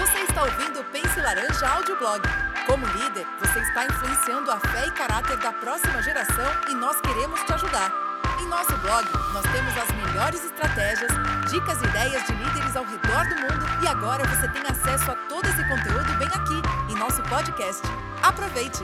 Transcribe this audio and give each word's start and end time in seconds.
Você 0.00 0.18
está 0.20 0.44
ouvindo 0.44 0.80
o 0.80 0.84
Pense 0.84 1.20
Laranja 1.20 1.68
Audioblog. 1.68 2.22
Como 2.66 2.86
líder, 2.86 3.26
você 3.38 3.58
está 3.58 3.84
influenciando 3.84 4.50
a 4.50 4.58
fé 4.58 4.86
e 4.86 4.90
caráter 4.92 5.36
da 5.36 5.52
próxima 5.52 6.02
geração 6.02 6.50
e 6.70 6.74
nós 6.74 6.98
queremos 7.02 7.38
te 7.42 7.52
ajudar. 7.52 7.92
Em 8.40 8.46
nosso 8.46 8.74
blog, 8.78 9.06
nós 9.34 9.42
temos 9.52 9.76
as 9.76 9.90
melhores 9.94 10.42
estratégias, 10.42 11.10
dicas 11.50 11.82
e 11.82 11.84
ideias 11.84 12.24
de 12.24 12.32
líderes 12.32 12.74
ao 12.76 12.84
redor 12.86 13.28
do 13.28 13.34
mundo 13.42 13.84
e 13.84 13.88
agora 13.88 14.24
você 14.24 14.48
tem 14.48 14.62
acesso 14.62 15.10
a 15.10 15.14
todo 15.28 15.44
esse 15.44 15.68
conteúdo 15.68 16.18
bem 16.18 16.28
aqui, 16.28 16.92
em 16.94 16.96
nosso 16.96 17.22
podcast. 17.24 17.82
Aproveite! 18.22 18.82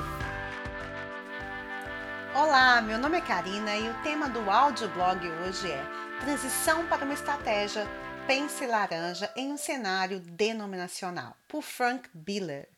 Olá, 2.34 2.82
meu 2.82 2.98
nome 2.98 3.16
é 3.16 3.22
Karina 3.22 3.74
e 3.74 3.88
o 3.88 3.94
tema 4.02 4.28
do 4.28 4.50
audioblog 4.50 5.26
hoje 5.46 5.72
é 5.72 5.82
Transição 6.20 6.84
para 6.84 7.06
uma 7.06 7.14
estratégia 7.14 7.86
Pense 8.26 8.66
Laranja 8.66 9.32
em 9.36 9.52
um 9.52 9.56
cenário 9.56 10.18
denominacional, 10.18 11.36
por 11.46 11.62
Frank 11.62 12.08
Biller. 12.12 12.68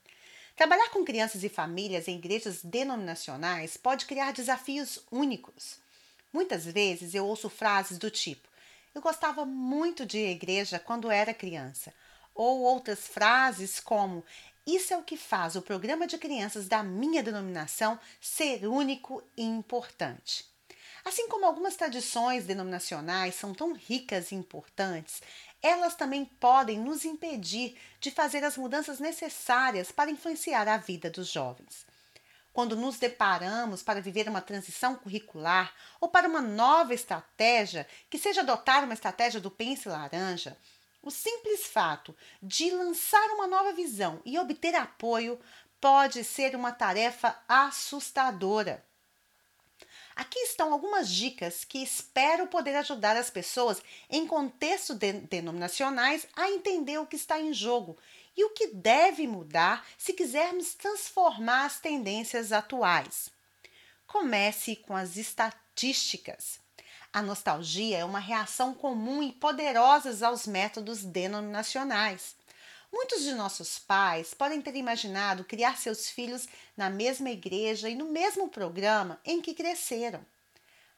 Trabalhar 0.55 0.91
com 0.91 1.03
crianças 1.03 1.43
e 1.43 1.49
famílias 1.49 2.07
em 2.07 2.17
igrejas 2.17 2.63
denominacionais 2.63 3.79
pode 3.79 4.05
criar 4.05 4.35
desafios 4.35 4.99
únicos. 5.11 5.79
Muitas 6.31 6.67
vezes 6.67 7.15
eu 7.15 7.27
ouço 7.27 7.49
frases 7.49 7.97
do 7.97 8.11
tipo: 8.11 8.47
Eu 8.95 9.01
gostava 9.01 9.47
muito 9.47 10.05
de 10.05 10.19
igreja 10.19 10.79
quando 10.79 11.11
era 11.11 11.33
criança. 11.33 11.95
Ou 12.35 12.61
outras 12.61 13.09
frases 13.09 13.81
como: 13.81 14.23
isso 14.67 14.93
é 14.93 14.99
o 14.99 15.03
que 15.03 15.17
faz 15.17 15.57
o 15.57 15.63
programa 15.63 16.07
de 16.07 16.19
crianças 16.19 16.69
da 16.69 16.83
minha 16.83 17.23
denominação 17.23 17.99
ser 18.21 18.67
único 18.67 19.23
e 19.35 19.43
importante. 19.43 20.45
Assim 21.09 21.27
como 21.27 21.47
algumas 21.47 21.75
tradições 21.75 22.45
denominacionais 22.45 23.35
são 23.35 23.55
tão 23.55 23.73
ricas 23.73 24.31
e 24.31 24.35
importantes, 24.35 25.23
elas 25.63 25.95
também 25.95 26.27
podem 26.27 26.79
nos 26.79 27.03
impedir 27.03 27.79
de 27.99 28.11
fazer 28.11 28.45
as 28.45 28.59
mudanças 28.59 29.01
necessárias 29.01 29.91
para 29.91 30.11
influenciar 30.11 30.69
a 30.69 30.77
vida 30.77 31.09
dos 31.09 31.29
jovens. 31.29 31.87
Quando 32.53 32.77
nos 32.77 32.99
deparamos 32.99 33.83
para 33.83 34.03
viver 34.03 34.29
uma 34.29 34.43
transição 34.43 34.97
curricular 34.97 35.73
ou 35.99 36.11
para 36.11 36.29
uma 36.29 36.43
nova 36.43 36.93
estratégia, 36.93 37.89
que 38.11 38.19
seja 38.19 38.43
adotar 38.43 38.85
uma 38.85 38.93
estratégia 38.93 39.41
do 39.41 39.51
Pense 39.51 39.89
Laranja, 39.89 40.59
o 41.03 41.11
simples 41.11 41.65
fato 41.69 42.15
de 42.43 42.71
lançar 42.71 43.31
uma 43.31 43.47
nova 43.47 43.73
visão 43.73 44.21
e 44.27 44.39
obter 44.39 44.75
apoio 44.75 45.41
pode 45.81 46.23
ser 46.23 46.55
uma 46.55 46.71
tarefa 46.71 47.35
assustadora. 47.49 48.87
Aqui 50.19 50.41
estão 50.41 50.73
algumas 50.73 51.09
dicas 51.09 51.63
que 51.63 51.81
espero 51.81 52.49
poder 52.49 52.75
ajudar 52.75 53.17
as 53.17 53.31
pessoas 53.31 53.81
em 54.11 54.27
contextos 54.27 54.97
de 54.97 55.13
denominacionais 55.13 56.27
a 56.35 56.51
entender 56.51 56.99
o 56.99 57.07
que 57.07 57.15
está 57.15 57.41
em 57.41 57.55
jogo 57.55 57.97
e 58.37 58.45
o 58.45 58.51
que 58.51 58.67
deve 58.67 59.29
mudar 59.29 59.87
se 59.97 60.13
quisermos 60.13 60.75
transformar 60.75 61.67
as 61.67 61.79
tendências 61.79 62.51
atuais. 62.51 63.31
Comece 64.09 64.75
com 64.75 64.97
as 64.97 65.17
estatísticas. 65.17 66.59
A 67.13 67.23
nostalgia 67.23 67.99
é 67.99 68.05
uma 68.05 68.19
reação 68.19 68.75
comum 68.75 69.23
e 69.23 69.31
poderosa 69.31 70.27
aos 70.27 70.49
métodos 70.49 71.05
denominacionais. 71.05 72.35
Muitos 72.93 73.23
de 73.23 73.33
nossos 73.33 73.79
pais 73.79 74.33
podem 74.33 74.61
ter 74.61 74.75
imaginado 74.75 75.45
criar 75.45 75.77
seus 75.77 76.09
filhos 76.09 76.49
na 76.77 76.89
mesma 76.89 77.31
igreja 77.31 77.89
e 77.89 77.95
no 77.95 78.07
mesmo 78.07 78.49
programa 78.49 79.21
em 79.25 79.41
que 79.41 79.55
cresceram. 79.55 80.25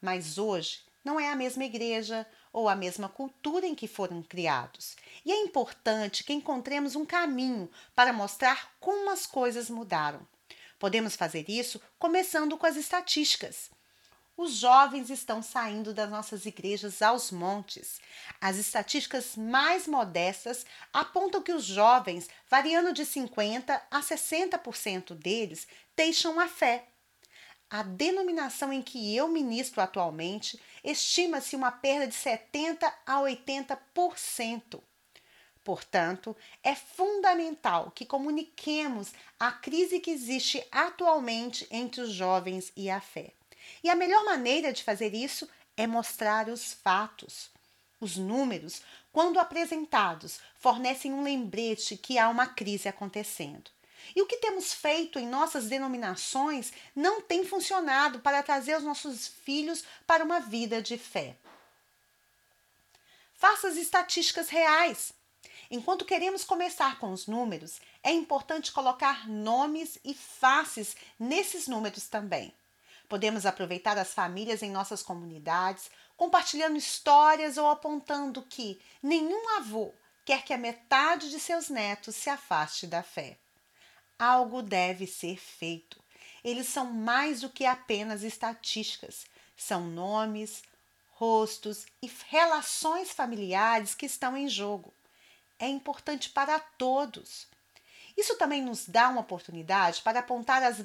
Mas 0.01 0.37
hoje 0.37 0.81
não 1.03 1.19
é 1.19 1.29
a 1.29 1.35
mesma 1.35 1.65
igreja 1.65 2.25
ou 2.53 2.69
a 2.69 2.75
mesma 2.75 3.09
cultura 3.09 3.65
em 3.65 3.75
que 3.75 3.87
foram 3.87 4.21
criados. 4.23 4.95
E 5.25 5.31
é 5.31 5.37
importante 5.41 6.23
que 6.23 6.33
encontremos 6.33 6.95
um 6.95 7.05
caminho 7.05 7.69
para 7.95 8.13
mostrar 8.13 8.73
como 8.79 9.09
as 9.09 9.25
coisas 9.25 9.69
mudaram. 9.69 10.25
Podemos 10.79 11.15
fazer 11.15 11.49
isso 11.49 11.81
começando 11.99 12.57
com 12.57 12.65
as 12.65 12.75
estatísticas. 12.75 13.69
Os 14.41 14.53
jovens 14.53 15.11
estão 15.11 15.43
saindo 15.43 15.93
das 15.93 16.09
nossas 16.09 16.47
igrejas 16.47 17.03
aos 17.03 17.29
montes. 17.29 18.01
As 18.41 18.57
estatísticas 18.57 19.35
mais 19.37 19.85
modestas 19.85 20.65
apontam 20.91 21.43
que 21.43 21.53
os 21.53 21.63
jovens, 21.63 22.27
variando 22.49 22.91
de 22.91 23.03
50% 23.03 23.79
a 23.91 23.99
60% 23.99 25.13
deles, 25.13 25.67
deixam 25.95 26.39
a 26.39 26.47
fé. 26.47 26.87
A 27.69 27.83
denominação 27.83 28.73
em 28.73 28.81
que 28.81 29.15
eu 29.15 29.27
ministro 29.27 29.79
atualmente 29.79 30.59
estima-se 30.83 31.55
uma 31.55 31.71
perda 31.71 32.07
de 32.07 32.15
70% 32.15 32.91
a 33.05 33.17
80%. 33.19 34.81
Portanto, 35.63 36.35
é 36.63 36.73
fundamental 36.73 37.91
que 37.91 38.07
comuniquemos 38.07 39.13
a 39.39 39.51
crise 39.51 39.99
que 39.99 40.09
existe 40.09 40.65
atualmente 40.71 41.67
entre 41.69 42.01
os 42.01 42.11
jovens 42.11 42.73
e 42.75 42.89
a 42.89 42.99
fé. 42.99 43.35
E 43.83 43.89
a 43.89 43.95
melhor 43.95 44.23
maneira 44.25 44.71
de 44.71 44.83
fazer 44.83 45.13
isso 45.13 45.47
é 45.75 45.87
mostrar 45.87 46.49
os 46.49 46.73
fatos. 46.73 47.49
Os 47.99 48.17
números, 48.17 48.81
quando 49.11 49.39
apresentados, 49.39 50.39
fornecem 50.55 51.13
um 51.13 51.23
lembrete 51.23 51.95
que 51.95 52.17
há 52.17 52.29
uma 52.29 52.47
crise 52.47 52.87
acontecendo. 52.87 53.69
E 54.15 54.21
o 54.21 54.25
que 54.25 54.37
temos 54.37 54.73
feito 54.73 55.19
em 55.19 55.27
nossas 55.27 55.67
denominações 55.67 56.73
não 56.95 57.21
tem 57.21 57.45
funcionado 57.45 58.19
para 58.19 58.41
trazer 58.41 58.75
os 58.75 58.83
nossos 58.83 59.27
filhos 59.27 59.83
para 60.07 60.23
uma 60.23 60.39
vida 60.39 60.81
de 60.81 60.97
fé. 60.97 61.35
Faça 63.35 63.67
as 63.67 63.75
estatísticas 63.75 64.49
reais. 64.49 65.13
Enquanto 65.69 66.05
queremos 66.05 66.43
começar 66.43 66.99
com 66.99 67.11
os 67.11 67.27
números, 67.27 67.79
é 68.03 68.11
importante 68.11 68.71
colocar 68.71 69.27
nomes 69.27 69.97
e 70.03 70.13
faces 70.13 70.95
nesses 71.17 71.67
números 71.67 72.07
também. 72.07 72.53
Podemos 73.11 73.45
aproveitar 73.45 73.97
as 73.97 74.13
famílias 74.13 74.63
em 74.63 74.71
nossas 74.71 75.03
comunidades, 75.03 75.91
compartilhando 76.15 76.77
histórias 76.77 77.57
ou 77.57 77.67
apontando 77.67 78.41
que 78.41 78.79
nenhum 79.03 79.57
avô 79.57 79.93
quer 80.23 80.45
que 80.45 80.53
a 80.53 80.57
metade 80.57 81.29
de 81.29 81.37
seus 81.37 81.67
netos 81.67 82.15
se 82.15 82.29
afaste 82.29 82.87
da 82.87 83.03
fé. 83.03 83.37
Algo 84.17 84.61
deve 84.61 85.05
ser 85.05 85.35
feito. 85.35 86.01
Eles 86.41 86.67
são 86.67 86.85
mais 86.85 87.41
do 87.41 87.49
que 87.49 87.65
apenas 87.65 88.23
estatísticas, 88.23 89.25
são 89.57 89.85
nomes, 89.87 90.63
rostos 91.09 91.85
e 92.01 92.09
relações 92.29 93.11
familiares 93.11 93.93
que 93.93 94.05
estão 94.05 94.37
em 94.37 94.47
jogo. 94.47 94.93
É 95.59 95.67
importante 95.67 96.29
para 96.29 96.57
todos. 96.61 97.45
Isso 98.17 98.37
também 98.37 98.61
nos 98.61 98.87
dá 98.87 99.09
uma 99.09 99.21
oportunidade 99.21 100.01
para 100.01 100.19
apontar 100.19 100.61
as 100.63 100.77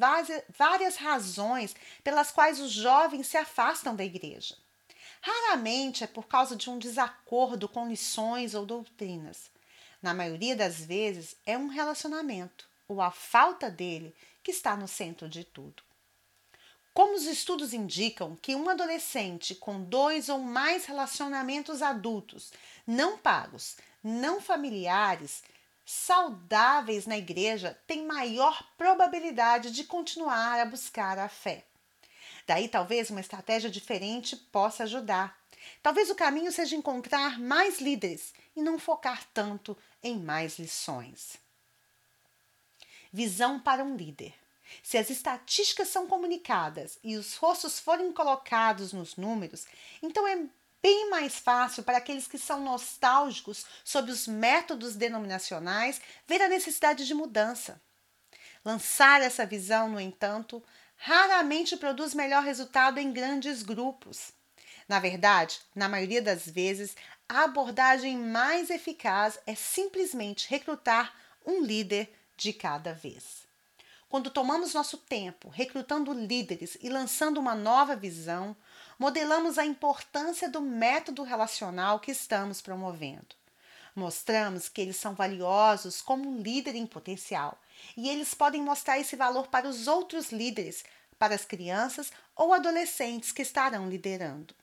várias 0.49 0.97
razões 0.97 1.75
pelas 2.03 2.31
quais 2.31 2.61
os 2.61 2.71
jovens 2.71 3.27
se 3.27 3.37
afastam 3.37 3.95
da 3.95 4.05
igreja. 4.05 4.57
Raramente 5.21 6.05
é 6.05 6.07
por 6.07 6.27
causa 6.27 6.55
de 6.55 6.71
um 6.71 6.79
desacordo 6.79 7.69
com 7.69 7.89
lições 7.89 8.55
ou 8.55 8.65
doutrinas. 8.65 9.51
Na 10.01 10.15
maioria 10.15 10.55
das 10.55 10.81
vezes 10.81 11.37
é 11.45 11.59
um 11.59 11.67
relacionamento, 11.67 12.69
ou 12.87 13.01
a 13.01 13.11
falta 13.11 13.69
dele, 13.69 14.15
que 14.43 14.53
está 14.53 14.77
no 14.77 14.87
centro 14.87 15.29
de 15.29 15.43
tudo. 15.43 15.83
Como 16.95 17.15
os 17.15 17.25
estudos 17.25 17.75
indicam 17.75 18.37
que 18.37 18.55
um 18.55 18.71
adolescente 18.71 19.55
com 19.55 19.83
dois 19.83 20.29
ou 20.29 20.39
mais 20.39 20.87
relacionamentos 20.87 21.83
adultos 21.83 22.53
não 22.87 23.19
pagos, 23.19 23.77
não 24.03 24.41
familiares, 24.41 25.43
saudáveis 25.87 27.07
na 27.07 27.17
igreja 27.17 27.79
têm 27.87 28.05
maior 28.05 28.61
probabilidade 28.77 29.71
de 29.71 29.85
continuar 29.85 30.59
a 30.59 30.65
buscar 30.67 31.17
a 31.17 31.29
fé. 31.29 31.65
Daí, 32.45 32.69
talvez 32.69 33.09
uma 33.09 33.21
estratégia 33.21 33.71
diferente 33.71 34.37
possa 34.37 34.83
ajudar. 34.83 35.41
Talvez 35.83 36.11
o 36.11 36.15
caminho 36.17 36.51
seja 36.51 36.75
encontrar 36.75 37.39
mais 37.39 37.81
líderes 37.81 38.35
e 38.57 38.63
não 38.63 38.79
focar 38.79 39.25
tanto 39.33 39.79
em 40.03 40.19
mais 40.19 40.59
lições. 40.59 41.39
Visão 43.13 43.61
para 43.61 43.85
um 43.85 43.97
líder. 43.97 44.35
Se 44.83 44.99
as 44.99 45.11
estatísticas 45.11 45.89
são 45.89 46.09
comunicadas 46.09 46.99
e 47.03 47.17
os 47.17 47.37
rostos 47.37 47.79
forem 47.79 48.13
colocados 48.13 48.93
nos 48.93 49.17
números, 49.17 49.67
então 50.03 50.27
é 50.27 50.47
bem 50.83 51.11
mais 51.11 51.39
fácil 51.39 51.83
para 51.83 51.99
aqueles 51.99 52.27
que 52.27 52.39
são 52.39 52.63
nostálgicos 52.63 53.67
sobre 53.85 54.11
os 54.11 54.27
métodos 54.27 54.97
denominacionais 54.97 56.01
ver 56.27 56.41
a 56.43 56.49
necessidade 56.49 57.07
de 57.07 57.15
mudança. 57.15 57.81
Lançar 58.65 59.23
essa 59.23 59.47
visão, 59.47 59.89
no 59.89 60.01
entanto, 60.01 60.63
raramente 60.97 61.77
produz 61.77 62.15
melhor 62.15 62.43
resultado 62.43 62.99
em 62.99 63.13
grandes 63.13 63.63
grupos. 63.63 64.33
Na 64.89 64.99
verdade, 64.99 65.61
na 65.75 65.89
maioria 65.89 66.23
das 66.23 66.49
vezes, 66.49 66.97
a 67.29 67.45
abordagem 67.45 68.17
mais 68.17 68.71
eficaz 68.71 69.39
é 69.47 69.55
simplesmente 69.55 70.49
recrutar 70.49 71.15
um 71.45 71.63
líder 71.63 72.13
de 72.37 72.53
cada 72.53 72.93
vez. 72.93 73.47
Quando 74.09 74.31
tomamos 74.31 74.73
nosso 74.73 74.99
tempo 74.99 75.49
recrutando 75.49 76.13
líderes 76.13 76.79
e 76.81 76.89
lançando 76.89 77.39
uma 77.39 77.55
nova 77.55 77.97
visão, 77.97 78.57
modelamos 78.99 79.59
a 79.59 79.67
importância 79.67 80.49
do 80.49 80.61
método 80.61 81.25
relacional 81.25 81.99
que 81.99 82.13
estamos 82.13 82.61
promovendo. 82.61 83.35
Mostramos 83.97 84.69
que 84.69 84.81
eles 84.81 84.97
são 84.97 85.15
valiosos 85.15 86.01
como 86.01 86.39
líder 86.41 86.77
em 86.77 86.87
potencial 86.87 87.61
e 87.97 88.09
eles 88.09 88.33
podem 88.33 88.63
mostrar 88.63 88.99
esse 88.99 89.17
valor 89.17 89.49
para 89.49 89.69
os 89.69 89.89
outros 89.89 90.31
líderes, 90.31 90.85
para 91.19 91.35
as 91.35 91.45
crianças 91.45 92.13
ou 92.37 92.53
adolescentes 92.53 93.33
que 93.33 93.43
estarão 93.43 93.89
liderando. 93.89 94.55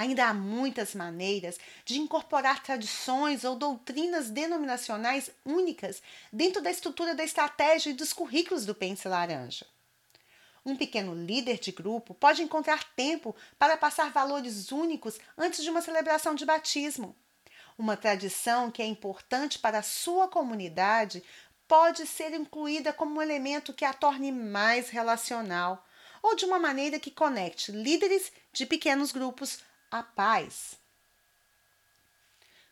Ainda 0.00 0.28
há 0.28 0.32
muitas 0.32 0.94
maneiras 0.94 1.58
de 1.84 2.00
incorporar 2.00 2.62
tradições 2.62 3.44
ou 3.44 3.54
doutrinas 3.54 4.30
denominacionais 4.30 5.30
únicas 5.44 6.02
dentro 6.32 6.62
da 6.62 6.70
estrutura 6.70 7.14
da 7.14 7.22
estratégia 7.22 7.90
e 7.90 7.92
dos 7.92 8.10
currículos 8.10 8.64
do 8.64 8.74
Pense 8.74 9.06
Laranja. 9.06 9.66
Um 10.64 10.74
pequeno 10.74 11.14
líder 11.14 11.58
de 11.58 11.70
grupo 11.70 12.14
pode 12.14 12.42
encontrar 12.42 12.82
tempo 12.94 13.36
para 13.58 13.76
passar 13.76 14.10
valores 14.10 14.72
únicos 14.72 15.18
antes 15.36 15.62
de 15.62 15.68
uma 15.68 15.82
celebração 15.82 16.34
de 16.34 16.46
batismo. 16.46 17.14
Uma 17.76 17.94
tradição 17.94 18.70
que 18.70 18.80
é 18.80 18.86
importante 18.86 19.58
para 19.58 19.80
a 19.80 19.82
sua 19.82 20.28
comunidade 20.28 21.22
pode 21.68 22.06
ser 22.06 22.32
incluída 22.32 22.90
como 22.90 23.16
um 23.16 23.22
elemento 23.22 23.74
que 23.74 23.84
a 23.84 23.92
torne 23.92 24.32
mais 24.32 24.88
relacional 24.88 25.86
ou 26.22 26.34
de 26.34 26.46
uma 26.46 26.58
maneira 26.58 26.98
que 26.98 27.10
conecte 27.10 27.70
líderes 27.70 28.32
de 28.50 28.64
pequenos 28.64 29.12
grupos 29.12 29.58
à 29.90 30.02
paz. 30.02 30.76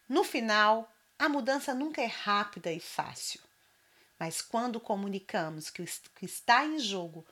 No 0.09 0.25
final, 0.25 0.91
a 1.19 1.29
mudança 1.29 1.75
nunca 1.75 2.01
é 2.01 2.07
rápida 2.07 2.73
e 2.73 2.81
fácil, 2.81 3.41
mas 4.19 4.41
quando 4.41 4.81
comunicamos 4.81 5.71
que 5.71 5.85
está 6.23 6.65
em 6.65 6.79
jogo 6.79 7.27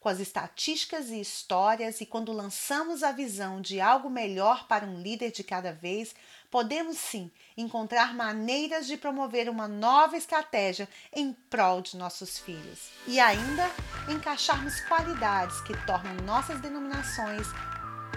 com 0.00 0.08
as 0.08 0.20
estatísticas 0.20 1.10
e 1.10 1.20
histórias, 1.20 2.00
e 2.00 2.06
quando 2.06 2.32
lançamos 2.32 3.02
a 3.02 3.10
visão 3.10 3.60
de 3.60 3.80
algo 3.80 4.08
melhor 4.08 4.66
para 4.68 4.86
um 4.86 5.00
líder 5.02 5.32
de 5.32 5.42
cada 5.42 5.72
vez, 5.72 6.14
podemos 6.50 6.96
sim 6.96 7.30
encontrar 7.56 8.14
maneiras 8.14 8.86
de 8.86 8.96
promover 8.96 9.48
uma 9.48 9.66
nova 9.66 10.16
estratégia 10.16 10.88
em 11.12 11.32
prol 11.32 11.80
de 11.80 11.96
nossos 11.96 12.38
filhos 12.38 12.90
e 13.06 13.18
ainda 13.18 13.68
encaixarmos 14.08 14.80
qualidades 14.82 15.60
que 15.62 15.76
tornam 15.84 16.14
nossas 16.24 16.60
denominações 16.60 17.48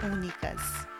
únicas. 0.02 0.91